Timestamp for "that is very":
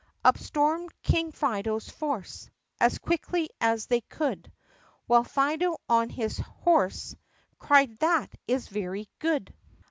7.99-9.09